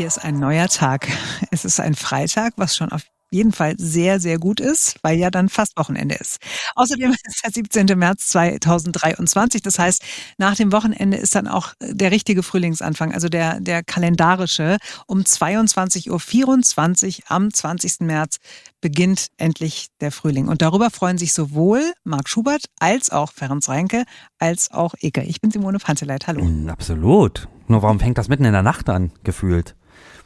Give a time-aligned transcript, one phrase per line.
[0.00, 1.08] Hier ist ein neuer Tag.
[1.50, 5.30] Es ist ein Freitag, was schon auf jeden Fall sehr, sehr gut ist, weil ja
[5.30, 6.38] dann fast Wochenende ist.
[6.74, 7.98] Außerdem ist der 17.
[7.98, 9.60] März 2023.
[9.60, 10.02] Das heißt,
[10.38, 14.78] nach dem Wochenende ist dann auch der richtige Frühlingsanfang, also der, der kalendarische.
[15.06, 16.08] Um 22.24
[17.18, 18.00] Uhr am 20.
[18.00, 18.38] März
[18.80, 20.48] beginnt endlich der Frühling.
[20.48, 24.04] Und darüber freuen sich sowohl Marc Schubert als auch Ferenc Reinke
[24.38, 25.24] als auch Ike.
[25.24, 26.26] Ich bin Simone Panteleit.
[26.26, 26.48] Hallo.
[26.68, 27.48] Absolut.
[27.68, 29.76] Nur warum fängt das mitten in der Nacht an, gefühlt?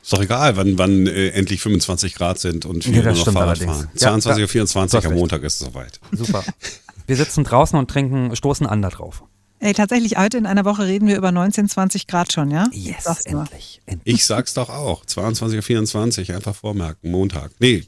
[0.05, 3.59] Ist doch egal, wann, wann äh, endlich 25 Grad sind und wir Ja, noch Fahrrad
[3.59, 3.73] allerdings.
[3.73, 4.23] fahren.
[4.23, 5.19] Ja, 22.24 Uhr du hast am recht.
[5.19, 5.99] Montag ist es soweit.
[6.13, 6.45] Super.
[7.07, 9.25] Wir sitzen draußen und trinken, stoßen an da drauf.
[9.61, 12.67] Ey, tatsächlich, heute in einer Woche reden wir über 19, 20 Grad schon, ja?
[12.73, 13.81] Yes, Sag's endlich.
[13.87, 14.15] endlich.
[14.15, 15.05] Ich sag's doch auch.
[15.07, 17.11] 22.24 Uhr, einfach vormerken.
[17.11, 17.51] Montag.
[17.61, 17.85] Nee,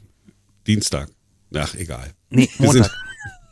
[0.65, 1.09] Dienstag.
[1.55, 2.11] Ach, egal.
[2.29, 2.89] Nee, Wir sind,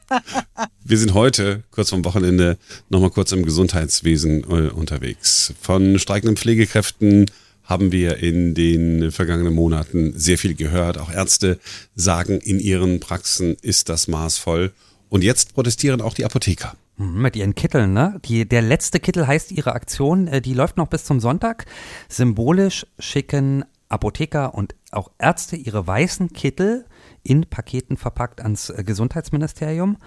[0.09, 0.29] Montag.
[0.83, 2.57] wir sind heute, kurz vom Wochenende,
[2.89, 5.53] nochmal kurz im Gesundheitswesen äh, unterwegs.
[5.61, 7.25] Von streikenden Pflegekräften
[7.65, 10.97] haben wir in den vergangenen Monaten sehr viel gehört.
[10.97, 11.59] Auch Ärzte
[11.95, 14.71] sagen, in ihren Praxen ist das Maß voll.
[15.09, 16.75] Und jetzt protestieren auch die Apotheker.
[16.97, 18.19] Mhm, Mit ihren Kitteln, ne?
[18.25, 21.65] Die, der letzte Kittel heißt ihre Aktion, äh, die läuft noch bis zum Sonntag.
[22.09, 26.85] Symbolisch schicken Apotheker und auch Ärzte ihre weißen Kittel
[27.23, 29.97] in Paketen verpackt ans äh, Gesundheitsministerium.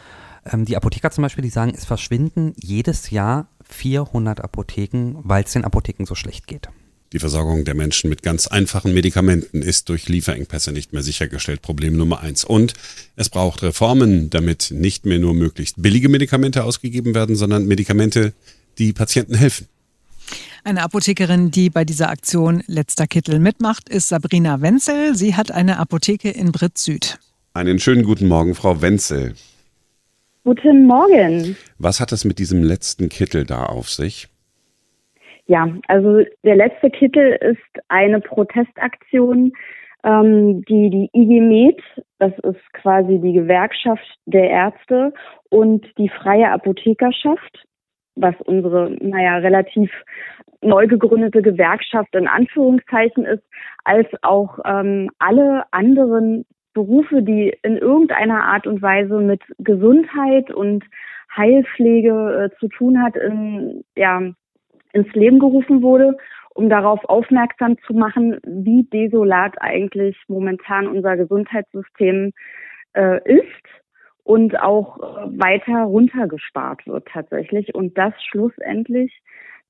[0.44, 5.52] Ähm, die Apotheker zum Beispiel, die sagen, es verschwinden jedes Jahr 400 Apotheken, weil es
[5.52, 6.68] den Apotheken so schlecht geht.
[7.12, 11.62] Die Versorgung der Menschen mit ganz einfachen Medikamenten ist durch Lieferengpässe nicht mehr sichergestellt.
[11.62, 12.44] Problem Nummer eins.
[12.44, 12.74] Und
[13.16, 18.34] es braucht Reformen, damit nicht mehr nur möglichst billige Medikamente ausgegeben werden, sondern Medikamente,
[18.76, 19.68] die Patienten helfen.
[20.64, 25.16] Eine Apothekerin, die bei dieser Aktion Letzter Kittel mitmacht, ist Sabrina Wenzel.
[25.16, 27.18] Sie hat eine Apotheke in Britt Süd.
[27.54, 29.34] Einen schönen guten Morgen, Frau Wenzel.
[30.44, 31.56] Guten Morgen.
[31.78, 34.28] Was hat es mit diesem letzten Kittel da auf sich?
[35.48, 39.52] Ja, also der letzte Kittel ist eine Protestaktion,
[40.04, 41.80] ähm, die die IG Med,
[42.18, 45.14] das ist quasi die Gewerkschaft der Ärzte
[45.48, 47.64] und die freie Apothekerschaft,
[48.14, 49.90] was unsere, naja, relativ
[50.60, 53.44] neu gegründete Gewerkschaft in Anführungszeichen ist,
[53.84, 56.44] als auch ähm, alle anderen
[56.74, 60.84] Berufe, die in irgendeiner Art und Weise mit Gesundheit und
[61.34, 64.20] Heilpflege äh, zu tun hat, in, ja,
[64.98, 66.16] ins Leben gerufen wurde,
[66.54, 72.32] um darauf aufmerksam zu machen, wie desolat eigentlich momentan unser Gesundheitssystem
[72.94, 73.64] äh, ist
[74.24, 79.22] und auch äh, weiter runtergespart wird tatsächlich und das schlussendlich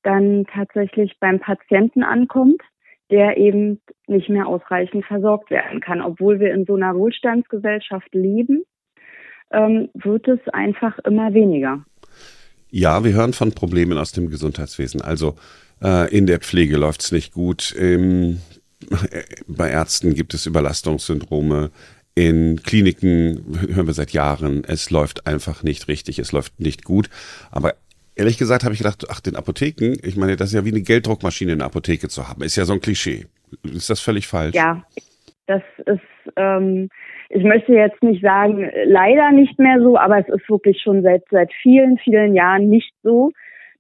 [0.02, 2.62] dann tatsächlich beim Patienten ankommt,
[3.10, 6.00] der eben nicht mehr ausreichend versorgt werden kann.
[6.00, 8.64] Obwohl wir in so einer Wohlstandsgesellschaft leben,
[9.50, 11.84] ähm, wird es einfach immer weniger.
[12.70, 15.00] Ja, wir hören von Problemen aus dem Gesundheitswesen.
[15.00, 15.36] Also
[15.82, 17.74] äh, in der Pflege läuft es nicht gut.
[17.78, 18.40] Ähm,
[19.46, 21.70] bei Ärzten gibt es Überlastungssyndrome.
[22.14, 27.08] In Kliniken hören wir seit Jahren, es läuft einfach nicht richtig, es läuft nicht gut.
[27.50, 27.74] Aber
[28.16, 30.82] ehrlich gesagt habe ich gedacht, ach, den Apotheken, ich meine, das ist ja wie eine
[30.82, 32.42] Gelddruckmaschine in der Apotheke zu haben.
[32.42, 33.26] Ist ja so ein Klischee.
[33.62, 34.54] Ist das völlig falsch?
[34.54, 34.84] Ja,
[35.46, 36.00] das ist,
[36.36, 36.90] ähm,
[37.30, 41.24] ich möchte jetzt nicht sagen, leider nicht mehr so, aber es ist wirklich schon seit
[41.30, 43.30] seit vielen, vielen Jahren nicht so,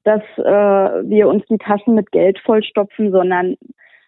[0.04, 3.56] dass äh, wir uns die Taschen mit Geld vollstopfen, sondern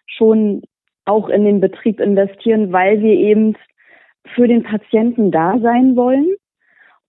[0.05, 0.61] schon
[1.05, 3.55] auch in den Betrieb investieren, weil wir eben
[4.35, 6.35] für den Patienten da sein wollen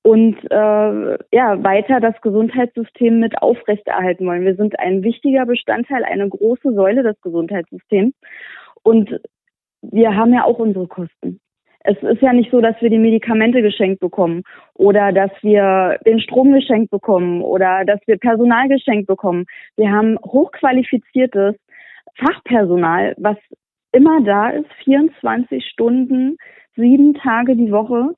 [0.03, 4.45] und äh, ja weiter das Gesundheitssystem mit aufrechterhalten wollen.
[4.45, 8.15] Wir sind ein wichtiger Bestandteil, eine große Säule des Gesundheitssystems
[8.83, 9.21] und
[9.83, 11.41] wir haben ja auch unsere Kosten.
[11.85, 14.43] Es ist ja nicht so, dass wir die Medikamente geschenkt bekommen
[14.75, 19.47] oder dass wir den Strom geschenkt bekommen oder dass wir Personal geschenkt bekommen.
[19.77, 21.57] Wir haben hochqualifiziertes
[22.17, 23.37] Fachpersonal, was
[23.93, 26.37] immer da ist, 24 Stunden,
[26.77, 28.15] sieben Tage die Woche,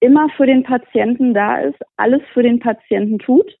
[0.00, 3.56] immer für den Patienten da ist, alles für den Patienten tut,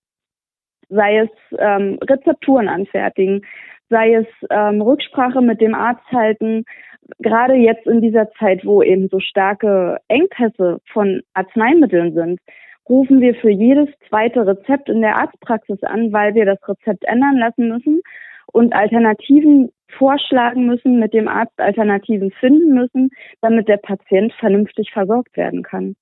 [0.88, 3.42] sei es ähm, Rezepturen anfertigen,
[3.88, 6.64] sei es ähm, Rücksprache mit dem Arzt halten,
[7.18, 12.40] gerade jetzt in dieser Zeit, wo eben so starke Engpässe von Arzneimitteln sind,
[12.88, 17.36] rufen wir für jedes zweite Rezept in der Arztpraxis an, weil wir das Rezept ändern
[17.36, 18.02] lassen müssen
[18.52, 23.10] und Alternativen vorschlagen müssen, mit dem Arzt Alternativen finden müssen,
[23.40, 25.94] damit der Patient vernünftig versorgt werden kann.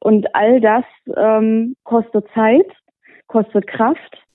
[0.00, 0.84] Und all das
[1.16, 2.66] ähm, kostet Zeit,
[3.26, 4.25] kostet Kraft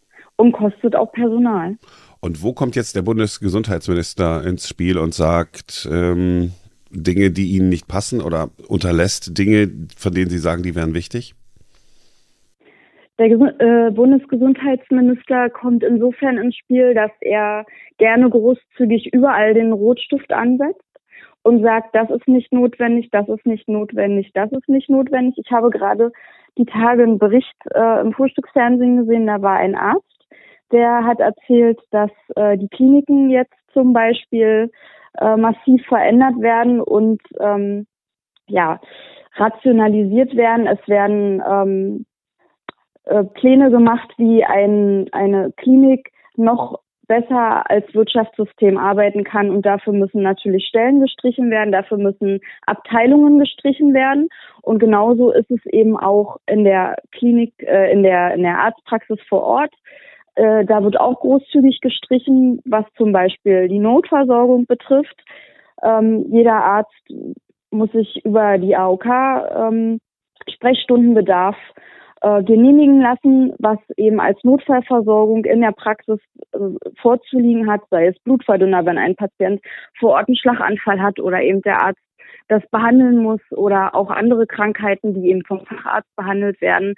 [0.41, 1.77] und kostet auch Personal.
[2.19, 6.51] Und wo kommt jetzt der Bundesgesundheitsminister ins Spiel und sagt ähm,
[6.89, 11.35] Dinge, die Ihnen nicht passen oder unterlässt Dinge, von denen Sie sagen, die wären wichtig?
[13.19, 17.65] Der äh, Bundesgesundheitsminister kommt insofern ins Spiel, dass er
[17.99, 20.81] gerne großzügig überall den Rotstift ansetzt
[21.43, 25.35] und sagt, das ist nicht notwendig, das ist nicht notwendig, das ist nicht notwendig.
[25.37, 26.11] Ich habe gerade
[26.57, 30.20] die Tage einen Bericht äh, im Frühstücksfernsehen gesehen, da war ein Arzt,
[30.71, 34.71] der hat erzählt, dass äh, die Kliniken jetzt zum Beispiel
[35.19, 37.87] äh, massiv verändert werden und ähm,
[38.47, 38.79] ja,
[39.35, 40.67] rationalisiert werden.
[40.67, 42.05] Es werden ähm,
[43.05, 49.49] äh, Pläne gemacht, wie ein, eine Klinik noch besser als Wirtschaftssystem arbeiten kann.
[49.49, 54.29] Und dafür müssen natürlich Stellen gestrichen werden, dafür müssen Abteilungen gestrichen werden.
[54.61, 59.19] Und genauso ist es eben auch in der Klinik, äh, in der, in der Arztpraxis
[59.27, 59.73] vor Ort.
[60.35, 65.19] Äh, da wird auch großzügig gestrichen, was zum Beispiel die Notversorgung betrifft.
[65.83, 67.13] Ähm, jeder Arzt
[67.71, 69.99] muss sich über die AOK ähm,
[70.49, 71.55] Sprechstundenbedarf
[72.21, 76.19] äh, genehmigen lassen, was eben als Notfallversorgung in der Praxis
[76.53, 76.59] äh,
[77.01, 79.61] vorzuliegen hat, sei es Blutverdünner, wenn ein Patient
[79.99, 81.99] vor Ort einen Schlaganfall hat oder eben der Arzt
[82.47, 86.95] das behandeln muss oder auch andere Krankheiten, die eben vom Facharzt behandelt werden,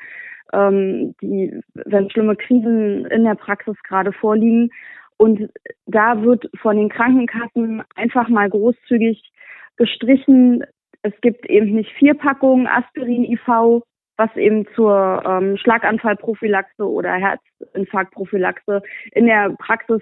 [0.54, 4.70] ähm, die, wenn schlimme Krisen in der Praxis gerade vorliegen.
[5.18, 5.50] Und
[5.86, 9.32] da wird von den Krankenkassen einfach mal großzügig
[9.78, 10.64] gestrichen.
[11.02, 13.84] Es gibt eben nicht vier Packungen Aspirin IV,
[14.18, 18.82] was eben zur ähm, Schlaganfallprophylaxe oder Herzinfarktprophylaxe
[19.14, 20.02] in der Praxis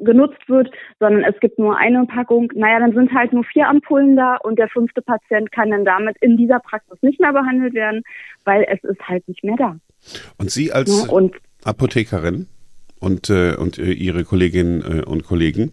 [0.00, 2.50] genutzt wird, sondern es gibt nur eine Packung.
[2.54, 6.16] Naja, dann sind halt nur vier Ampullen da und der fünfte Patient kann dann damit
[6.20, 8.02] in dieser Praxis nicht mehr behandelt werden,
[8.44, 9.76] weil es ist halt nicht mehr da.
[10.38, 11.34] Und Sie als ja, und,
[11.64, 12.46] Apothekerin
[13.00, 15.72] und, äh, und äh, Ihre Kolleginnen äh, und Kollegen,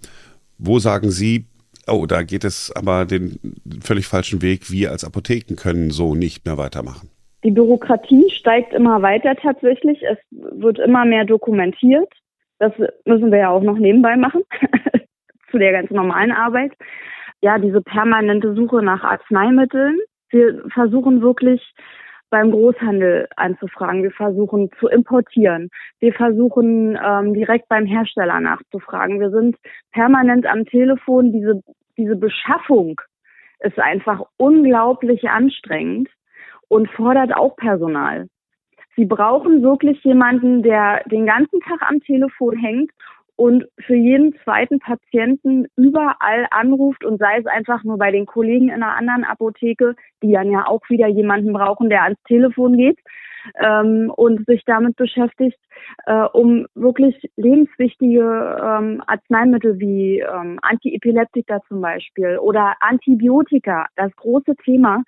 [0.58, 1.46] wo sagen Sie,
[1.88, 3.40] oh, da geht es aber den
[3.82, 7.10] völlig falschen Weg, wir als Apotheken können so nicht mehr weitermachen?
[7.44, 10.04] Die Bürokratie steigt immer weiter tatsächlich.
[10.04, 12.12] Es wird immer mehr dokumentiert.
[12.60, 12.72] Das
[13.06, 14.44] müssen wir ja auch noch nebenbei machen
[15.52, 16.74] zu der ganz normalen Arbeit.
[17.42, 19.98] Ja, diese permanente Suche nach Arzneimitteln.
[20.30, 21.62] Wir versuchen wirklich
[22.32, 24.02] beim Großhandel anzufragen.
[24.02, 25.70] Wir versuchen zu importieren.
[26.00, 29.20] Wir versuchen ähm, direkt beim Hersteller nachzufragen.
[29.20, 29.58] Wir sind
[29.92, 31.32] permanent am Telefon.
[31.32, 31.62] Diese,
[31.98, 33.00] diese Beschaffung
[33.60, 36.10] ist einfach unglaublich anstrengend
[36.68, 38.28] und fordert auch Personal.
[38.96, 42.92] Sie brauchen wirklich jemanden, der den ganzen Tag am Telefon hängt
[43.42, 48.70] und für jeden zweiten Patienten überall anruft und sei es einfach nur bei den Kollegen
[48.70, 53.00] in einer anderen Apotheke, die dann ja auch wieder jemanden brauchen, der ans Telefon geht
[53.56, 55.58] ähm, und sich damit beschäftigt,
[56.06, 64.54] äh, um wirklich lebenswichtige ähm, Arzneimittel wie ähm, Antiepileptika zum Beispiel oder Antibiotika, das große
[64.64, 65.02] Thema,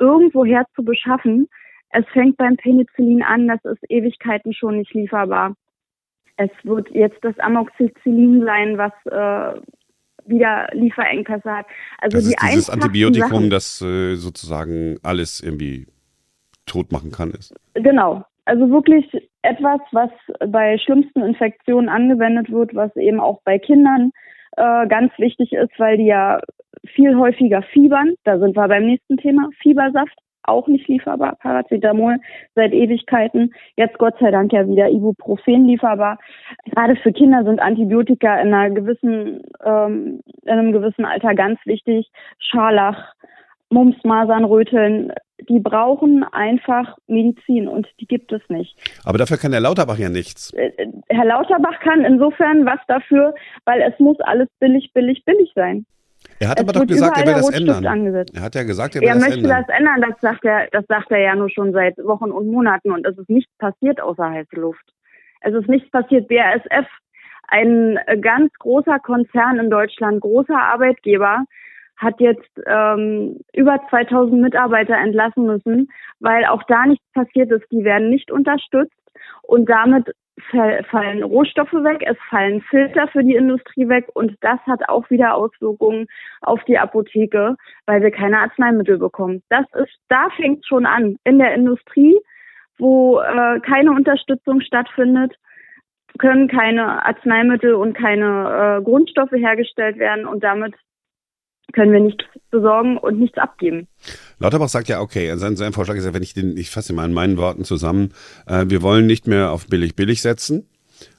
[0.00, 1.46] irgendwoher zu beschaffen.
[1.90, 5.54] Es fängt beim Penicillin an, das ist Ewigkeiten schon nicht lieferbar.
[6.36, 9.60] Es wird jetzt das Amoxicillin sein, was äh,
[10.28, 11.66] wieder Lieferengpässe hat.
[11.98, 15.86] Also das die ist dieses Antibiotikum, Sachen, das äh, sozusagen alles irgendwie
[16.66, 17.54] tot machen kann, ist.
[17.74, 18.24] Genau.
[18.44, 19.06] Also wirklich
[19.42, 20.10] etwas, was
[20.48, 24.12] bei schlimmsten Infektionen angewendet wird, was eben auch bei Kindern
[24.56, 26.40] äh, ganz wichtig ist, weil die ja
[26.94, 28.14] viel häufiger fiebern.
[28.24, 29.48] Da sind wir beim nächsten Thema.
[29.60, 30.16] Fiebersaft,
[30.48, 31.36] auch nicht lieferbar.
[31.36, 32.16] Paracetamol
[32.54, 33.52] seit Ewigkeiten.
[33.76, 36.18] Jetzt Gott sei Dank ja wieder Ibuprofen lieferbar.
[36.66, 42.10] Gerade für Kinder sind Antibiotika in einer gewissen, ähm, in einem gewissen Alter ganz wichtig.
[42.38, 43.12] Scharlach,
[43.70, 45.12] Mumps, Masern, Röteln,
[45.48, 48.76] die brauchen einfach Medizin und die gibt es nicht.
[49.04, 50.52] Aber dafür kann Herr Lauterbach ja nichts.
[50.54, 53.34] Äh, äh, Herr Lauterbach kann insofern was dafür,
[53.64, 55.84] weil es muss alles billig, billig, billig sein.
[56.38, 57.86] Er hat es aber doch gesagt, er will das ändern.
[57.86, 58.34] Angesetzt.
[58.34, 59.44] Er hat ja gesagt, er will er das ändern.
[59.44, 62.30] Er möchte das ändern, das sagt er, das sagt er ja nur schon seit Wochen
[62.30, 64.84] und Monaten und es ist nichts passiert außer heiße Luft.
[65.40, 66.28] Es ist nichts passiert.
[66.28, 66.86] BASF,
[67.48, 71.44] ein ganz großer Konzern in Deutschland, großer Arbeitgeber,
[71.96, 75.88] hat jetzt ähm, über 2000 Mitarbeiter entlassen müssen,
[76.20, 77.64] weil auch da nichts passiert ist.
[77.70, 78.92] Die werden nicht unterstützt
[79.42, 80.12] und damit
[80.90, 85.34] fallen Rohstoffe weg, es fallen Filter für die Industrie weg und das hat auch wieder
[85.34, 86.06] Auswirkungen
[86.42, 89.42] auf die Apotheke, weil wir keine Arzneimittel bekommen.
[89.48, 91.16] Das ist, da fängt schon an.
[91.24, 92.18] In der Industrie,
[92.78, 95.34] wo äh, keine Unterstützung stattfindet,
[96.18, 100.74] können keine Arzneimittel und keine äh, Grundstoffe hergestellt werden und damit
[101.72, 103.88] können wir nichts besorgen und nichts abgeben.
[104.38, 106.96] Lauterbach sagt ja, okay, sein, sein Vorschlag ist ja, wenn ich den, ich fasse ihn
[106.96, 108.12] mal in meinen Worten zusammen,
[108.46, 110.66] äh, wir wollen nicht mehr auf billig billig setzen.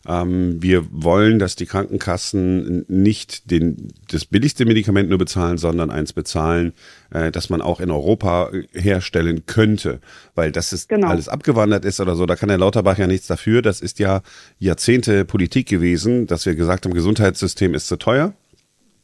[0.07, 6.13] Ähm, wir wollen, dass die Krankenkassen nicht den, das billigste Medikament nur bezahlen, sondern eins
[6.13, 6.73] bezahlen,
[7.11, 9.99] äh, das man auch in Europa herstellen könnte.
[10.33, 11.09] Weil das ist genau.
[11.09, 13.61] alles abgewandert ist oder so, da kann der Lauterbach ja nichts dafür.
[13.61, 14.21] Das ist ja
[14.59, 18.33] Jahrzehnte Politik gewesen, dass wir gesagt haben, Gesundheitssystem ist zu teuer.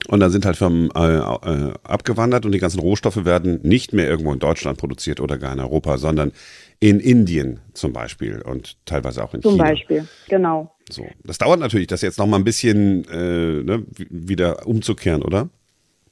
[0.08, 4.08] Und dann sind halt Firmen äh, äh, abgewandert und die ganzen Rohstoffe werden nicht mehr
[4.08, 6.32] irgendwo in Deutschland produziert oder gar in Europa, sondern
[6.80, 9.64] in Indien zum Beispiel und teilweise auch in zum China.
[9.64, 10.76] Zum Beispiel, genau.
[10.90, 15.50] So, das dauert natürlich, das jetzt noch mal ein bisschen äh, ne, wieder umzukehren, oder?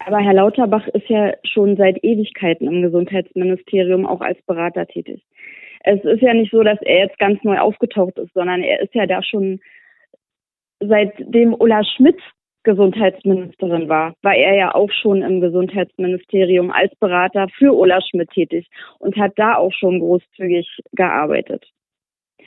[0.05, 5.21] Aber Herr Lauterbach ist ja schon seit Ewigkeiten im Gesundheitsministerium auch als Berater tätig.
[5.83, 8.93] Es ist ja nicht so, dass er jetzt ganz neu aufgetaucht ist, sondern er ist
[8.95, 9.59] ja da schon
[10.79, 12.19] seitdem Ulla Schmidt
[12.63, 18.67] Gesundheitsministerin war, war er ja auch schon im Gesundheitsministerium als Berater für Ulla Schmidt tätig
[18.99, 21.65] und hat da auch schon großzügig gearbeitet.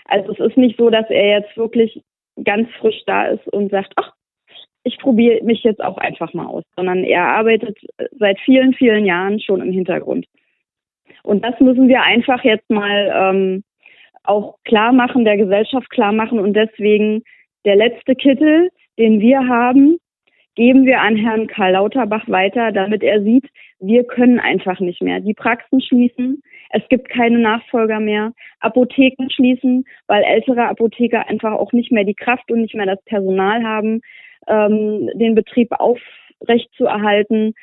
[0.04, 2.02] Also es ist nicht so, dass er jetzt wirklich
[2.44, 4.12] ganz frisch da ist und sagt, ach,
[4.84, 7.78] ich probiere mich jetzt auch einfach mal aus, sondern er arbeitet
[8.18, 10.26] seit vielen, vielen Jahren schon im Hintergrund.
[11.22, 13.64] Und das müssen wir einfach jetzt mal ähm,
[14.24, 17.22] auch klar machen, der Gesellschaft klar machen und deswegen
[17.64, 18.68] der letzte Kittel,
[18.98, 19.98] den wir haben,
[20.54, 23.46] geben wir an Herrn Karl Lauterbach weiter, damit er sieht,
[23.80, 25.20] wir können einfach nicht mehr.
[25.20, 31.72] Die Praxen schließen, es gibt keine Nachfolger mehr, Apotheken schließen, weil ältere Apotheker einfach auch
[31.72, 34.00] nicht mehr die Kraft und nicht mehr das Personal haben,
[34.48, 37.54] ähm, den Betrieb aufrechtzuerhalten.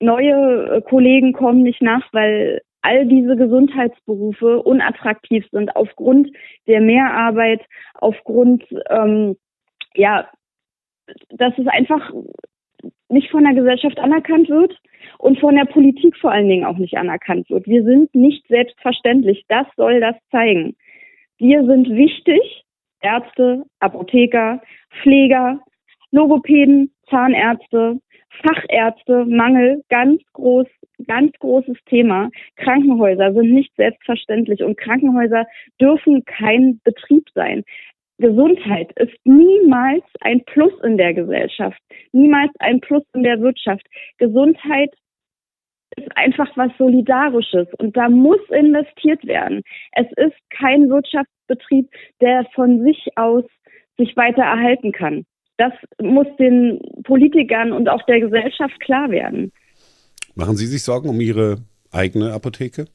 [0.00, 6.30] Neue äh, Kollegen kommen nicht nach, weil all diese Gesundheitsberufe unattraktiv sind aufgrund
[6.66, 7.60] der Mehrarbeit,
[7.94, 9.36] aufgrund ähm,
[9.94, 10.28] ja
[11.30, 12.12] dass es einfach
[13.08, 14.76] nicht von der Gesellschaft anerkannt wird
[15.18, 17.66] und von der Politik vor allen Dingen auch nicht anerkannt wird.
[17.66, 19.44] Wir sind nicht selbstverständlich.
[19.48, 20.76] Das soll das zeigen.
[21.38, 22.64] Wir sind wichtig.
[23.00, 24.60] Ärzte, Apotheker,
[25.02, 25.60] Pfleger,
[26.10, 28.00] Logopäden, Zahnärzte,
[28.42, 30.66] Fachärzte, Mangel, ganz groß,
[31.06, 32.30] ganz großes Thema.
[32.56, 35.46] Krankenhäuser sind nicht selbstverständlich und Krankenhäuser
[35.80, 37.64] dürfen kein Betrieb sein.
[38.18, 41.80] Gesundheit ist niemals ein Plus in der Gesellschaft,
[42.12, 43.86] niemals ein Plus in der Wirtschaft.
[44.18, 44.92] Gesundheit
[45.96, 49.62] ist einfach was Solidarisches und da muss investiert werden.
[49.92, 51.88] Es ist kein Wirtschaftsbetrieb,
[52.20, 53.44] der von sich aus
[53.96, 55.24] sich weiter erhalten kann.
[55.56, 59.52] Das muss den Politikern und auch der Gesellschaft klar werden.
[60.34, 61.56] Machen Sie sich Sorgen um Ihre
[61.90, 62.86] eigene Apotheke?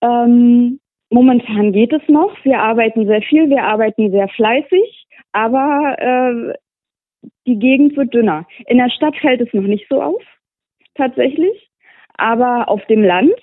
[0.00, 0.78] Ähm,
[1.10, 2.36] Momentan geht es noch.
[2.44, 6.54] Wir arbeiten sehr viel, wir arbeiten sehr fleißig, aber äh,
[7.46, 8.46] die Gegend wird dünner.
[8.66, 10.22] In der Stadt fällt es noch nicht so auf,
[10.94, 11.68] tatsächlich.
[12.16, 13.34] Aber auf dem Land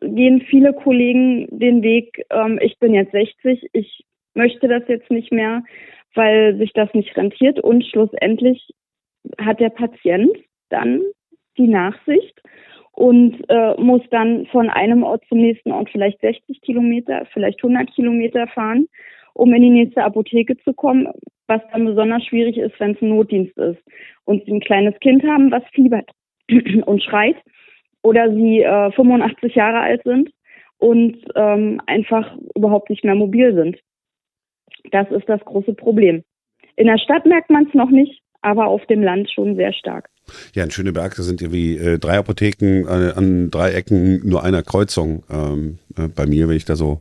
[0.00, 4.04] gehen viele Kollegen den Weg, ähm, ich bin jetzt 60, ich
[4.34, 5.62] möchte das jetzt nicht mehr,
[6.14, 7.60] weil sich das nicht rentiert.
[7.60, 8.74] Und schlussendlich
[9.38, 10.36] hat der Patient
[10.68, 11.02] dann
[11.56, 12.42] die Nachsicht
[12.96, 17.94] und äh, muss dann von einem Ort zum nächsten Ort vielleicht 60 Kilometer, vielleicht 100
[17.94, 18.88] Kilometer fahren,
[19.34, 21.06] um in die nächste Apotheke zu kommen,
[21.46, 23.78] was dann besonders schwierig ist, wenn es ein Notdienst ist
[24.24, 26.10] und sie ein kleines Kind haben, was fiebert
[26.86, 27.36] und schreit
[28.02, 30.30] oder sie äh, 85 Jahre alt sind
[30.78, 33.78] und ähm, einfach überhaupt nicht mehr mobil sind.
[34.90, 36.24] Das ist das große Problem.
[36.76, 40.08] In der Stadt merkt man es noch nicht, aber auf dem Land schon sehr stark.
[40.54, 44.62] Ja, in Schöneberg, da sind irgendwie äh, drei Apotheken äh, an drei Ecken, nur einer
[44.62, 47.00] Kreuzung ähm, äh, bei mir, wenn ich da so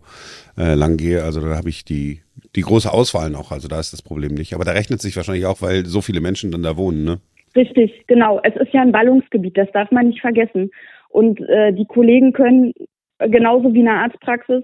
[0.57, 1.23] äh, lang gehe.
[1.23, 2.21] Also da habe ich die,
[2.55, 3.51] die große Auswahl noch.
[3.51, 4.53] Also da ist das Problem nicht.
[4.53, 7.19] Aber da rechnet sich wahrscheinlich auch, weil so viele Menschen dann da wohnen, ne?
[7.55, 8.41] Richtig, genau.
[8.43, 10.71] Es ist ja ein Ballungsgebiet, das darf man nicht vergessen.
[11.09, 12.73] Und äh, die Kollegen können
[13.19, 14.63] genauso wie in der Arztpraxis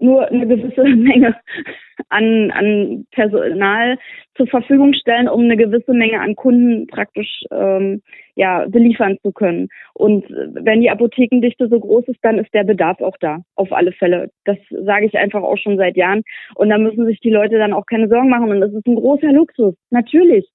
[0.00, 1.36] nur eine gewisse Menge
[2.08, 3.98] an, an Personal
[4.36, 8.02] zur Verfügung stellen, um eine gewisse Menge an Kunden praktisch ähm,
[8.34, 9.68] ja, beliefern zu können.
[9.94, 13.92] Und wenn die Apothekendichte so groß ist, dann ist der Bedarf auch da, auf alle
[13.92, 14.30] Fälle.
[14.44, 16.22] Das sage ich einfach auch schon seit Jahren.
[16.54, 18.50] Und da müssen sich die Leute dann auch keine Sorgen machen.
[18.50, 20.48] Und das ist ein großer Luxus, natürlich.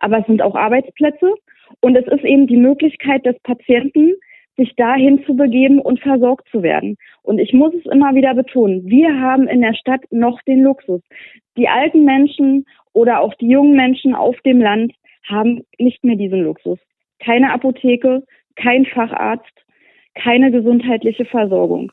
[0.00, 1.32] Aber es sind auch Arbeitsplätze
[1.80, 4.14] und es ist eben die Möglichkeit des Patienten,
[4.56, 6.96] sich dahin zu begeben und versorgt zu werden.
[7.22, 11.00] Und ich muss es immer wieder betonen, wir haben in der Stadt noch den Luxus.
[11.56, 14.92] Die alten Menschen oder auch die jungen Menschen auf dem Land
[15.28, 16.78] haben nicht mehr diesen Luxus.
[17.20, 18.24] Keine Apotheke,
[18.56, 19.64] kein Facharzt,
[20.14, 21.92] keine gesundheitliche Versorgung.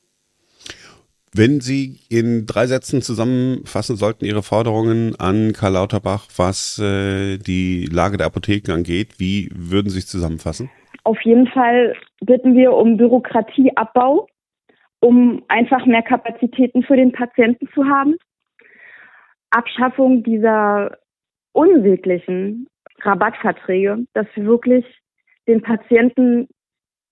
[1.31, 7.85] Wenn Sie in drei Sätzen zusammenfassen sollten, Ihre Forderungen an Karl Lauterbach, was äh, die
[7.85, 10.71] Lage der Apotheken angeht, wie würden Sie es zusammenfassen?
[11.09, 14.27] Auf jeden Fall bitten wir um Bürokratieabbau,
[14.99, 18.15] um einfach mehr Kapazitäten für den Patienten zu haben.
[19.49, 20.99] Abschaffung dieser
[21.51, 22.67] unsäglichen
[22.99, 24.85] Rabattverträge, dass wir wirklich
[25.47, 26.47] den Patienten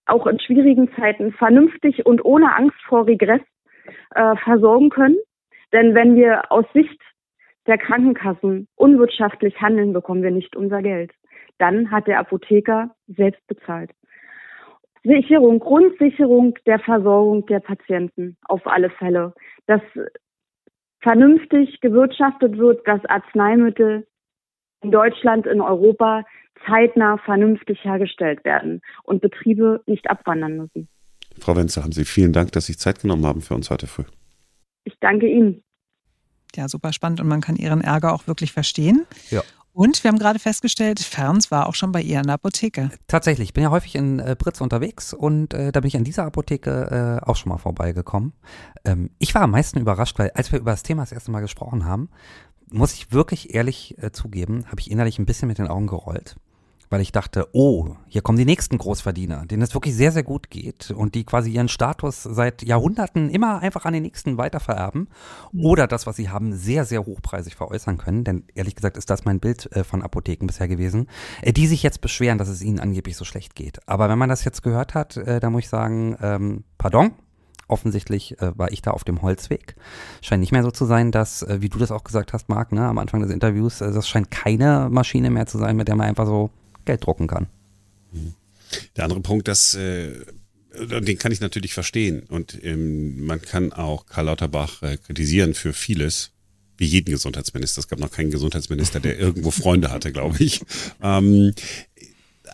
[0.06, 3.42] auch in schwierigen Zeiten vernünftig und ohne Angst vor Regress
[4.14, 5.18] äh, versorgen können.
[5.74, 7.02] Denn wenn wir aus Sicht
[7.66, 11.17] der Krankenkassen unwirtschaftlich handeln, bekommen wir nicht unser Geld.
[11.58, 13.92] Dann hat der Apotheker selbst bezahlt.
[15.04, 19.34] Sicherung, Grundsicherung der Versorgung der Patienten auf alle Fälle.
[19.66, 19.82] Dass
[21.02, 24.08] vernünftig gewirtschaftet wird, dass Arzneimittel
[24.82, 26.24] in Deutschland, in Europa
[26.66, 30.88] zeitnah vernünftig hergestellt werden und Betriebe nicht abwandern müssen.
[31.40, 34.04] Frau Wenzel, haben Sie vielen Dank, dass Sie Zeit genommen haben für uns heute früh.
[34.84, 35.64] Ich danke Ihnen.
[36.56, 39.06] Ja, super spannend und man kann Ihren Ärger auch wirklich verstehen.
[39.30, 39.42] Ja.
[39.78, 42.90] Und wir haben gerade festgestellt, Ferns war auch schon bei ihr in der Apotheke.
[43.06, 46.04] Tatsächlich, ich bin ja häufig in äh, Britz unterwegs und äh, da bin ich an
[46.04, 48.34] dieser Apotheke äh, auch schon mal vorbeigekommen.
[48.86, 51.42] Ähm, ich war am meisten überrascht, weil als wir über das Thema das erste Mal
[51.42, 52.10] gesprochen haben,
[52.72, 56.38] muss ich wirklich ehrlich äh, zugeben, habe ich innerlich ein bisschen mit den Augen gerollt
[56.90, 60.50] weil ich dachte, oh, hier kommen die nächsten Großverdiener, denen es wirklich sehr, sehr gut
[60.50, 65.10] geht und die quasi ihren Status seit Jahrhunderten immer einfach an den nächsten weitervererben
[65.52, 65.66] mhm.
[65.66, 68.24] oder das, was sie haben, sehr, sehr hochpreisig veräußern können.
[68.24, 71.08] Denn ehrlich gesagt ist das mein Bild äh, von Apotheken bisher gewesen,
[71.42, 73.80] äh, die sich jetzt beschweren, dass es ihnen angeblich so schlecht geht.
[73.88, 77.12] Aber wenn man das jetzt gehört hat, äh, da muss ich sagen, ähm, pardon,
[77.68, 79.76] offensichtlich äh, war ich da auf dem Holzweg.
[80.22, 82.72] Scheint nicht mehr so zu sein, dass, äh, wie du das auch gesagt hast, Marc,
[82.72, 85.96] ne, am Anfang des Interviews, äh, das scheint keine Maschine mehr zu sein, mit der
[85.96, 86.50] man einfach so
[86.88, 87.48] Geld drucken kann.
[88.96, 90.12] Der andere Punkt, dass äh,
[90.80, 92.24] den kann ich natürlich verstehen.
[92.30, 96.32] Und ähm, man kann auch Karl Lauterbach äh, kritisieren für vieles,
[96.78, 97.80] wie jeden Gesundheitsminister.
[97.80, 100.62] Es gab noch keinen Gesundheitsminister, der irgendwo Freunde hatte, glaube ich.
[101.02, 101.54] Ähm,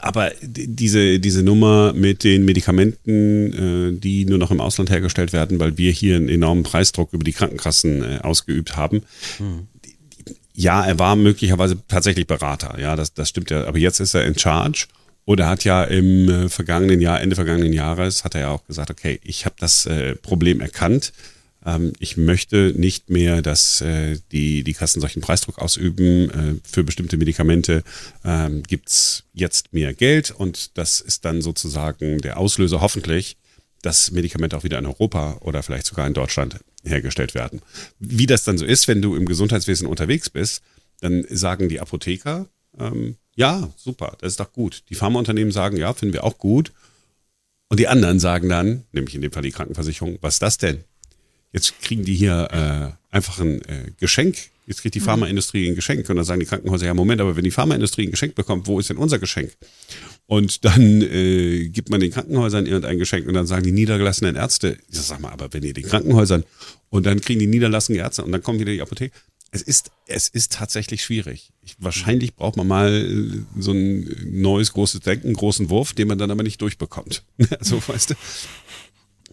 [0.01, 3.53] aber diese, diese Nummer mit den Medikamenten,
[3.95, 7.23] äh, die nur noch im Ausland hergestellt werden, weil wir hier einen enormen Preisdruck über
[7.23, 9.03] die Krankenkassen äh, ausgeübt haben,
[9.37, 9.67] hm
[10.55, 12.79] ja, er war möglicherweise tatsächlich Berater.
[12.79, 13.65] Ja, das, das stimmt ja.
[13.65, 14.88] Aber jetzt ist er in Charge.
[15.25, 18.91] Oder hat ja im äh, vergangenen Jahr, Ende vergangenen Jahres, hat er ja auch gesagt,
[18.91, 21.13] okay, ich habe das äh, Problem erkannt.
[21.65, 26.29] Ähm, ich möchte nicht mehr, dass äh, die, die Kassen solchen Preisdruck ausüben.
[26.29, 27.83] Äh, für bestimmte Medikamente
[28.25, 33.37] ähm, gibt's jetzt mehr Geld und das ist dann sozusagen der Auslöser hoffentlich,
[33.83, 37.61] dass Medikamente auch wieder in Europa oder vielleicht sogar in Deutschland hergestellt werden.
[38.00, 40.63] Wie das dann so ist, wenn du im Gesundheitswesen unterwegs bist,
[41.01, 42.48] dann sagen die Apotheker,
[42.79, 44.83] ähm, ja, super, das ist doch gut.
[44.89, 46.72] Die Pharmaunternehmen sagen, ja, finden wir auch gut.
[47.67, 50.83] Und die anderen sagen dann, nämlich in dem Fall die Krankenversicherung, was ist das denn?
[51.51, 52.48] Jetzt kriegen die hier
[53.11, 54.37] äh, einfach ein äh, Geschenk.
[54.65, 55.05] Jetzt kriegt die mhm.
[55.05, 56.09] Pharmaindustrie ein Geschenk.
[56.09, 58.79] Und dann sagen die Krankenhäuser, ja, Moment, aber wenn die Pharmaindustrie ein Geschenk bekommt, wo
[58.79, 59.51] ist denn unser Geschenk?
[60.25, 64.77] Und dann äh, gibt man den Krankenhäusern irgendein Geschenk und dann sagen die niedergelassenen Ärzte,
[64.89, 66.45] ich sag mal, aber wenn ihr den Krankenhäusern
[66.89, 69.13] und dann kriegen die niederlassenen Ärzte und dann kommen wieder die Apotheke.
[69.51, 71.51] Es ist, es ist tatsächlich schwierig.
[71.61, 76.17] Ich, wahrscheinlich braucht man mal äh, so ein neues großes Denken, großen Wurf, den man
[76.17, 77.23] dann aber nicht durchbekommt.
[77.59, 78.13] so, weißt du.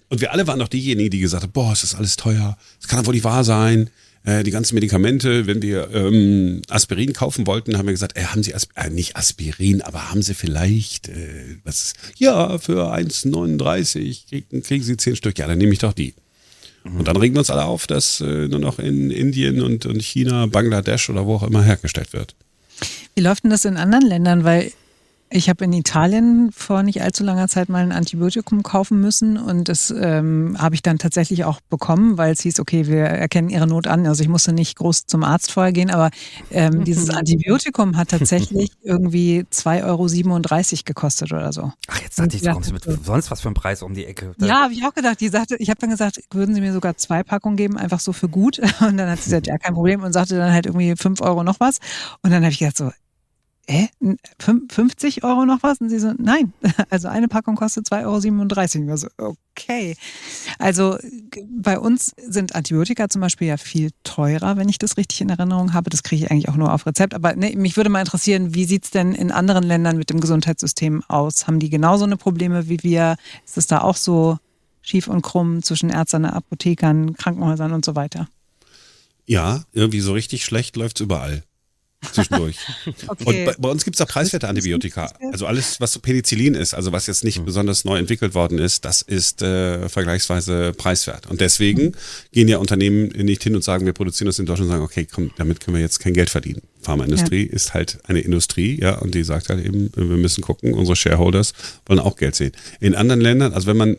[0.09, 2.59] Und wir alle waren doch diejenigen, die gesagt haben, boah, es ist alles teuer.
[2.81, 3.91] Es kann doch wohl nicht wahr sein
[4.25, 8.43] äh, die ganzen Medikamente, wenn wir ähm, Aspirin kaufen wollten, haben wir gesagt, äh, haben
[8.43, 11.95] Sie Asp äh, nicht Aspirin, aber haben Sie vielleicht äh, was?
[12.17, 15.39] Ja, für 1,39 kriegen, kriegen Sie zehn Stück.
[15.39, 16.15] Ja, dann nehme ich doch die.
[16.85, 16.99] Mhm.
[16.99, 20.03] Und dann regen wir uns alle auf, dass äh, nur noch in Indien und, und
[20.03, 22.35] China, Bangladesch oder wo auch immer hergestellt wird.
[23.15, 24.45] Wie läuft denn das in anderen Ländern?
[24.45, 24.73] Weil
[25.33, 29.69] ich habe in Italien vor nicht allzu langer Zeit mal ein Antibiotikum kaufen müssen und
[29.69, 33.69] das ähm, habe ich dann tatsächlich auch bekommen, weil es hieß, okay, wir erkennen Ihre
[33.69, 34.07] Not an.
[34.07, 36.11] Also ich musste nicht groß zum Arzt vorher gehen, aber
[36.51, 41.73] ähm, dieses Antibiotikum hat tatsächlich irgendwie 2,37 Euro gekostet oder so.
[41.87, 44.35] Ach, jetzt dachte ich, du kommst mit sonst was für einen Preis um die Ecke.
[44.39, 45.21] Ja, habe ich auch gedacht.
[45.21, 48.13] Die sagte, ich habe dann gesagt, würden Sie mir sogar zwei Packungen geben, einfach so
[48.13, 48.59] für gut.
[48.81, 51.45] Und dann hat sie gesagt, ja, kein Problem und sagte dann halt irgendwie 5 Euro
[51.45, 51.79] noch was.
[52.23, 52.91] Und dann habe ich gedacht so,
[53.71, 53.89] hä,
[54.69, 55.81] 50 Euro noch was?
[55.81, 56.53] Und sie so, nein,
[56.91, 58.95] also eine Packung kostet 2,37 Euro.
[58.95, 59.97] Ich so, okay.
[60.59, 60.99] Also
[61.49, 65.73] bei uns sind Antibiotika zum Beispiel ja viel teurer, wenn ich das richtig in Erinnerung
[65.73, 65.91] habe.
[65.91, 67.15] Das kriege ich eigentlich auch nur auf Rezept.
[67.15, 70.21] Aber ne, mich würde mal interessieren, wie sieht es denn in anderen Ländern mit dem
[70.21, 71.47] Gesundheitssystem aus?
[71.47, 73.17] Haben die genauso eine Probleme wie wir?
[73.47, 74.39] Ist es da auch so
[74.83, 78.29] schief und krumm zwischen Ärzten, Apothekern, Krankenhäusern und so weiter?
[79.27, 81.45] Ja, irgendwie so richtig schlecht läuft es überall
[82.13, 82.57] zwischendurch.
[83.07, 83.25] okay.
[83.25, 85.13] Und bei, bei uns gibt es auch preiswerte Antibiotika.
[85.33, 87.45] Also alles, was so Penicillin ist, also was jetzt nicht mhm.
[87.45, 91.27] besonders neu entwickelt worden ist, das ist äh, vergleichsweise preiswert.
[91.27, 91.95] Und deswegen mhm.
[92.33, 95.07] gehen ja Unternehmen nicht hin und sagen, wir produzieren das in Deutschland und sagen, okay,
[95.11, 96.63] komm, damit können wir jetzt kein Geld verdienen.
[96.81, 97.53] Pharmaindustrie ja.
[97.53, 101.53] ist halt eine Industrie, ja, und die sagt halt eben, wir müssen gucken, unsere Shareholders
[101.87, 102.53] wollen auch Geld sehen.
[102.81, 103.97] In anderen Ländern, also wenn man,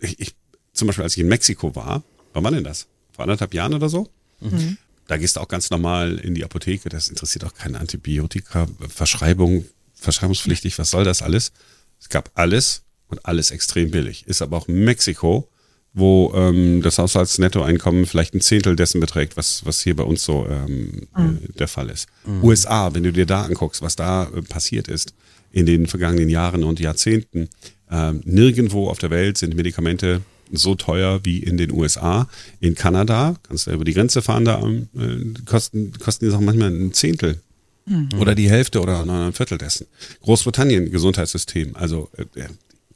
[0.00, 0.34] ich, ich
[0.74, 2.02] zum Beispiel als ich in Mexiko war,
[2.34, 2.86] wann war denn das?
[3.12, 4.08] Vor anderthalb Jahren oder so?
[4.40, 6.88] Mhm Da gehst du auch ganz normal in die Apotheke.
[6.88, 10.78] Das interessiert auch keine Antibiotika, Verschreibung, verschreibungspflichtig.
[10.78, 11.52] Was soll das alles?
[12.00, 14.26] Es gab alles und alles extrem billig.
[14.26, 15.48] Ist aber auch Mexiko,
[15.94, 20.46] wo ähm, das Haushaltsnettoeinkommen vielleicht ein Zehntel dessen beträgt, was, was hier bei uns so
[20.48, 21.38] ähm, mhm.
[21.42, 22.08] äh, der Fall ist.
[22.24, 22.44] Mhm.
[22.44, 25.14] USA, wenn du dir da anguckst, was da äh, passiert ist
[25.50, 27.50] in den vergangenen Jahren und Jahrzehnten,
[27.90, 32.28] äh, nirgendwo auf der Welt sind Medikamente so teuer wie in den USA.
[32.60, 36.70] In Kanada, kannst du über die Grenze fahren, da äh, kosten, kosten die Sachen manchmal
[36.70, 37.40] ein Zehntel.
[37.86, 38.10] Mhm.
[38.18, 39.86] Oder die Hälfte oder ein Viertel dessen.
[40.20, 42.44] Großbritannien, Gesundheitssystem, also äh,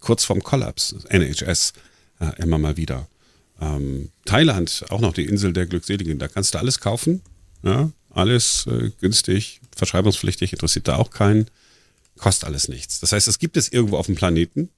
[0.01, 1.73] kurz vorm Kollaps, NHS,
[2.21, 3.09] äh, immer mal wieder.
[3.61, 7.23] Ähm, Thailand, auch noch die Insel der Glückseligen, da kannst du alles kaufen,
[7.63, 11.47] ja, alles äh, günstig, verschreibungspflichtig, interessiert da auch keinen,
[12.17, 13.01] kostet alles nichts.
[13.01, 14.71] Das heißt, es gibt es irgendwo auf dem Planeten,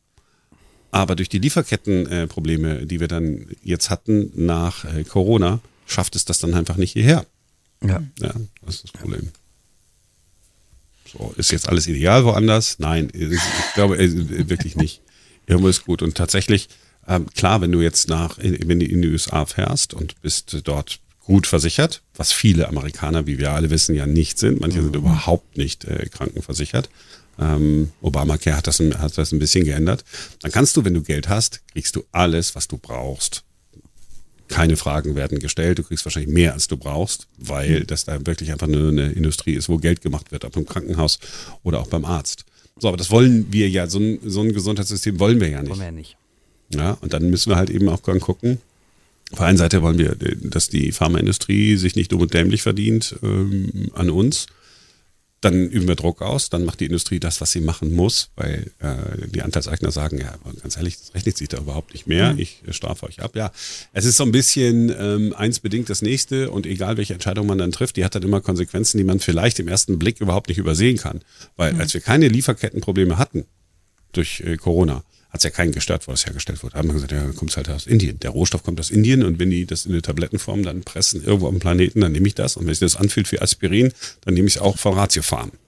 [0.91, 6.25] aber durch die Lieferkettenprobleme, äh, die wir dann jetzt hatten nach äh, Corona, schafft es
[6.25, 7.27] das dann einfach nicht hierher.
[7.83, 8.03] Ja.
[8.21, 9.31] Ja, das ist das Problem.
[11.13, 12.79] So, ist jetzt alles ideal woanders?
[12.79, 13.41] Nein, ich
[13.75, 15.01] glaube äh, wirklich nicht.
[15.47, 16.03] Irgendwo ist gut.
[16.03, 16.69] Und tatsächlich,
[17.07, 21.01] ähm, klar, wenn du jetzt nach, wenn du in die USA fährst und bist dort
[21.21, 24.61] gut versichert, was viele Amerikaner, wie wir alle wissen, ja nicht sind.
[24.61, 26.89] Manche sind überhaupt nicht äh, krankenversichert.
[27.39, 30.05] Ähm, Obamacare hat das, hat das ein bisschen geändert.
[30.43, 33.45] Dann kannst du, wenn du Geld hast, kriegst du alles, was du brauchst.
[34.49, 35.79] Keine Fragen werden gestellt.
[35.79, 39.55] Du kriegst wahrscheinlich mehr, als du brauchst, weil das da wirklich einfach nur eine Industrie
[39.55, 41.19] ist, wo Geld gemacht wird, ob im Krankenhaus
[41.63, 42.45] oder auch beim Arzt.
[42.79, 45.71] So, aber das wollen wir ja, so ein, so ein Gesundheitssystem wollen wir ja nicht.
[45.71, 46.17] Wollen wir ja nicht.
[46.71, 48.61] Ja, und dann müssen wir halt eben auch gucken,
[49.31, 53.17] auf der einen Seite wollen wir, dass die Pharmaindustrie sich nicht dumm und dämlich verdient
[53.23, 54.47] ähm, an uns
[55.41, 58.73] dann üben wir Druck aus, dann macht die Industrie das, was sie machen muss, weil
[58.81, 62.41] äh, die Anteilseigner sagen, ja, ganz ehrlich, das rechnet sich da überhaupt nicht mehr, mhm.
[62.41, 63.37] ich strafe euch ab.
[63.37, 63.53] Ja,
[63.93, 67.59] es ist so ein bisschen ähm, eins bedingt das nächste und egal welche Entscheidung man
[67.59, 70.59] dann trifft, die hat dann immer Konsequenzen, die man vielleicht im ersten Blick überhaupt nicht
[70.59, 71.21] übersehen kann.
[71.57, 71.81] Weil mhm.
[71.81, 73.47] als wir keine Lieferkettenprobleme hatten
[74.13, 76.77] durch äh, Corona, hat es ja keinen gestört, wo das hergestellt wurde.
[76.77, 78.19] Haben wir gesagt, ja, kommt halt aus Indien.
[78.21, 81.51] Der Rohstoff kommt aus Indien und wenn die das in eine Tablettenform dann pressen irgendwo
[81.51, 82.57] dem Planeten, dann nehme ich das.
[82.57, 85.53] Und wenn sich das anfühlt wie Aspirin, dann nehme ich es auch von Ratiofarm.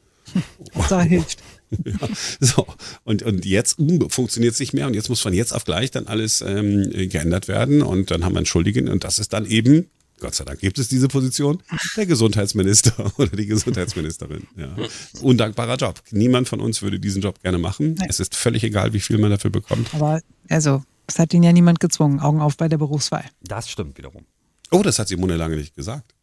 [0.89, 1.43] Da hilft.
[1.85, 2.09] ja,
[2.41, 2.67] so,
[3.05, 5.91] und, und jetzt uh, funktioniert es nicht mehr und jetzt muss von jetzt auf gleich
[5.91, 9.47] dann alles ähm, geändert werden und dann haben wir einen Schuldigen und das ist dann
[9.47, 9.89] eben
[10.21, 11.63] Gott sei Dank gibt es diese Position,
[11.97, 14.47] der Gesundheitsminister oder die Gesundheitsministerin.
[14.57, 14.77] Ja.
[15.23, 16.03] Undankbarer Job.
[16.11, 17.95] Niemand von uns würde diesen Job gerne machen.
[17.95, 18.07] Nee.
[18.09, 19.93] Es ist völlig egal, wie viel man dafür bekommt.
[19.95, 22.21] Aber also, es hat ihn ja niemand gezwungen.
[22.21, 23.25] Augen auf bei der Berufswahl.
[23.43, 24.25] Das stimmt wiederum.
[24.71, 26.15] Oh, das hat Simone lange nicht gesagt.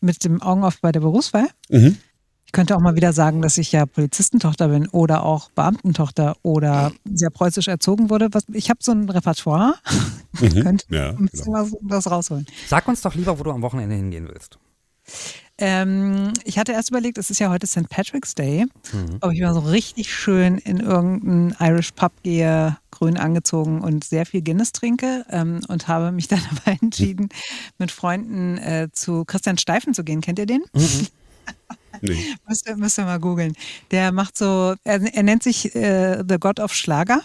[0.00, 1.48] Mit dem Augen auf bei der Berufswahl?
[1.68, 1.98] Mhm
[2.54, 7.30] könnte auch mal wieder sagen, dass ich ja Polizistentochter bin oder auch Beamtentochter oder sehr
[7.30, 8.30] preußisch erzogen wurde.
[8.52, 9.74] ich habe so ein Repertoire.
[10.40, 10.64] Mhm.
[10.64, 11.62] könnte ja, ein bisschen genau.
[11.62, 12.44] was, was, rausholen.
[12.66, 14.58] Sag uns doch lieber, wo du am Wochenende hingehen willst.
[15.58, 17.88] Ähm, ich hatte erst überlegt, es ist ja heute St.
[17.88, 19.18] Patrick's Day, mhm.
[19.20, 24.26] ob ich mal so richtig schön in irgendeinen Irish Pub gehe, grün angezogen und sehr
[24.26, 27.28] viel Guinness trinke ähm, und habe mich dann aber entschieden,
[27.78, 30.20] mit Freunden äh, zu Christian Steifen zu gehen.
[30.20, 30.64] Kennt ihr den?
[30.74, 31.06] Mhm.
[32.02, 32.34] Nee.
[32.48, 33.54] müsst, ihr, müsst ihr mal googeln.
[33.90, 37.20] Der macht so, er, er nennt sich äh, The God of Schlager.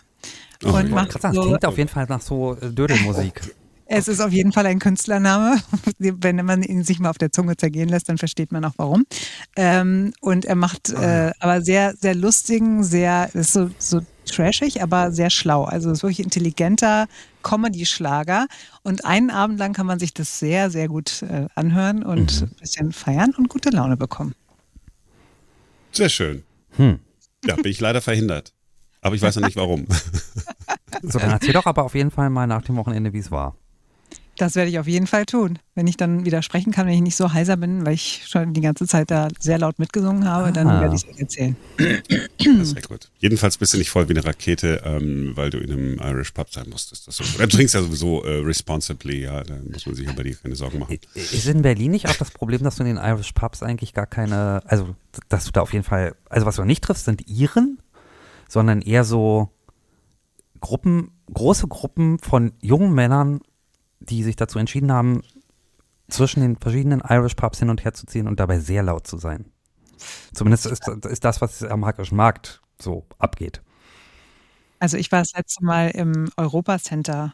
[0.65, 3.41] Oh, und macht so, das klingt auf jeden Fall nach so äh, Dödelmusik.
[3.91, 5.59] Es ist auf jeden Fall ein Künstlername.
[5.97, 9.07] Wenn man ihn sich mal auf der Zunge zergehen lässt, dann versteht man auch warum.
[9.55, 15.11] Ähm, und er macht äh, aber sehr, sehr lustigen, sehr, ist so, so trashig, aber
[15.11, 15.63] sehr schlau.
[15.63, 17.07] Also ist wirklich intelligenter
[17.41, 18.45] Comedy-Schlager.
[18.83, 22.47] Und einen Abend lang kann man sich das sehr, sehr gut äh, anhören und mhm.
[22.47, 24.35] ein bisschen feiern und gute Laune bekommen.
[25.91, 26.43] Sehr schön.
[26.77, 26.99] Hm.
[27.45, 28.53] Ja, bin ich leider verhindert.
[29.01, 29.87] Aber ich weiß noch nicht warum.
[31.01, 33.55] So, dann erzähl doch aber auf jeden Fall mal nach dem Wochenende, wie es war.
[34.39, 35.59] Das werde ich auf jeden Fall tun.
[35.75, 38.53] Wenn ich dann wieder sprechen kann, wenn ich nicht so heiser bin, weil ich schon
[38.53, 40.51] die ganze Zeit da sehr laut mitgesungen habe, ah.
[40.51, 41.57] dann werde ich es erzählen.
[42.07, 43.09] Das wäre gut.
[43.17, 46.53] Jedenfalls bist du nicht voll wie eine Rakete, ähm, weil du in einem Irish Pub
[46.53, 47.09] sein musstest.
[47.09, 47.25] Das so.
[47.25, 50.55] Du trinkst ja sowieso äh, responsibly, ja, da muss man sich ja bei dir keine
[50.55, 50.97] Sorgen machen.
[51.15, 54.07] Ist in Berlin nicht auch das Problem, dass du in den Irish Pubs eigentlich gar
[54.07, 54.95] keine, also
[55.27, 57.79] dass du da auf jeden Fall, also was du nicht triffst, sind Iren,
[58.47, 59.49] sondern eher so
[60.61, 63.41] Gruppen, große Gruppen von jungen Männern
[64.09, 65.21] die sich dazu entschieden haben,
[66.09, 69.17] zwischen den verschiedenen Irish Pubs hin und her zu ziehen und dabei sehr laut zu
[69.17, 69.45] sein.
[70.33, 73.61] Zumindest ist, ist das, was am hackischen Markt so abgeht.
[74.79, 77.33] Also ich war das letzte Mal im Europa Center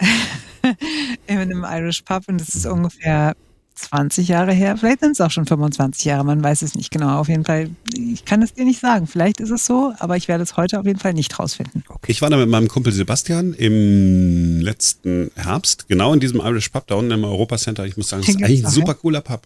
[1.26, 3.36] in einem Irish Pub und das ist ungefähr
[3.74, 7.18] 20 Jahre her, vielleicht sind es auch schon 25 Jahre, man weiß es nicht genau.
[7.18, 9.06] Auf jeden Fall, ich kann es dir nicht sagen.
[9.06, 11.84] Vielleicht ist es so, aber ich werde es heute auf jeden Fall nicht rausfinden.
[11.88, 12.12] Okay.
[12.12, 16.86] Ich war da mit meinem Kumpel Sebastian im letzten Herbst, genau in diesem Irish Pub
[16.86, 17.86] da unten im Europa Center.
[17.86, 19.42] Ich muss sagen, es ist eigentlich ein super cooler Pub.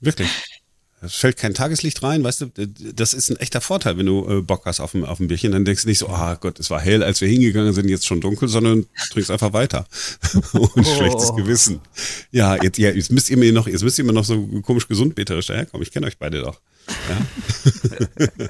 [0.00, 0.28] Wirklich.
[1.06, 2.46] Es fällt kein Tageslicht rein, weißt du,
[2.94, 5.52] das ist ein echter Vorteil, wenn du äh, Bock hast auf ein, auf ein Bierchen,
[5.52, 7.88] dann denkst du nicht so, ah oh Gott, es war hell, als wir hingegangen sind,
[7.88, 9.86] jetzt schon dunkel, sondern trinkst einfach weiter.
[10.52, 10.96] Und oh.
[10.96, 11.80] schlechtes Gewissen.
[12.30, 14.88] Ja, jetzt, ja, jetzt müsst ihr mir noch, jetzt müsst ihr mir noch so komisch
[14.88, 15.82] gesundbeterisch daherkommen.
[15.82, 16.60] Ich kenne euch beide doch.
[17.08, 18.26] Ja?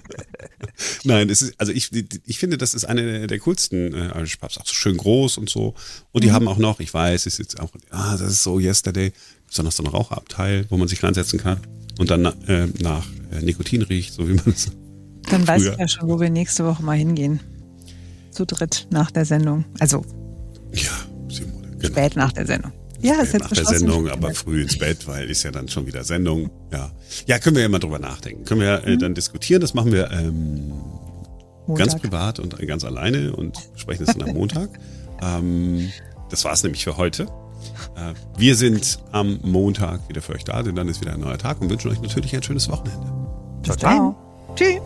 [1.04, 1.90] Nein, es ist, also ich,
[2.26, 5.48] ich finde, das ist eine der coolsten äh, Irish Pubs, auch so schön groß und
[5.48, 5.74] so.
[6.12, 6.32] Und die mhm.
[6.32, 9.12] haben auch noch, ich weiß, ist jetzt auch, ah, das ist so Yesterday,
[9.48, 11.60] ist noch so ein Raucherabteil, wo man sich reinsetzen kann
[11.98, 14.70] und dann äh, nach äh, Nikotin riecht, so wie man es.
[15.30, 15.48] Dann früher.
[15.48, 17.40] weiß ich ja schon, wo wir nächste Woche mal hingehen.
[18.30, 19.64] Zu dritt nach der Sendung.
[19.78, 20.04] Also.
[20.72, 20.90] Ja,
[21.28, 21.68] Simone.
[21.78, 21.86] Genau.
[21.86, 22.72] Spät nach der Sendung.
[23.00, 25.86] Ja, ist jetzt nach der Sendung, aber früh ins Bett, weil ist ja dann schon
[25.86, 26.50] wieder Sendung.
[26.72, 26.90] Ja,
[27.26, 28.44] ja, können wir ja mal drüber nachdenken.
[28.44, 28.98] Können wir äh, mhm.
[28.98, 29.60] dann diskutieren.
[29.60, 30.72] Das machen wir ähm,
[31.74, 34.70] ganz privat und ganz alleine und sprechen das dann am Montag.
[35.22, 35.90] ähm,
[36.30, 37.26] das war's nämlich für heute.
[37.96, 41.38] Äh, wir sind am Montag wieder für euch da, denn dann ist wieder ein neuer
[41.38, 43.12] Tag und wünschen euch natürlich ein schönes Wochenende.
[43.62, 44.16] Ciao, ciao.
[44.54, 44.80] Tschüss.